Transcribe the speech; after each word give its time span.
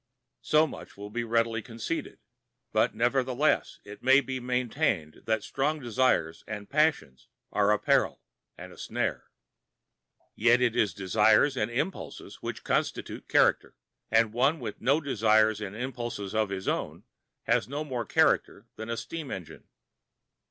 So 0.41 0.65
much 0.65 0.97
will 0.97 1.11
be 1.11 1.23
readily 1.23 1.61
conceded, 1.61 2.17
but 2.73 2.95
nevertheless 2.95 3.79
it 3.83 4.01
may 4.01 4.19
be 4.19 4.39
maintained 4.39 5.21
that 5.27 5.43
strong 5.43 5.79
desires 5.79 6.43
and 6.47 6.67
passions 6.67 7.27
are 7.51 7.71
a 7.71 7.77
peril 7.77 8.19
and 8.57 8.73
a 8.73 8.79
snare. 8.79 9.25
Yet 10.33 10.59
it 10.59 10.75
is 10.75 10.95
desires 10.95 11.55
and 11.55 11.69
impulses 11.69 12.37
which 12.41 12.63
constitute 12.63 13.29
character, 13.29 13.75
and 14.09 14.33
one 14.33 14.59
with 14.59 14.81
no 14.81 14.99
desires 15.01 15.61
and 15.61 15.75
impulses 15.75 16.33
of 16.33 16.49
his 16.49 16.67
own 16.67 17.03
has 17.43 17.67
no 17.69 17.83
more 17.83 18.03
character 18.03 18.65
than 18.77 18.89
a 18.89 18.97
steam 18.97 19.29
engine. 19.29 19.67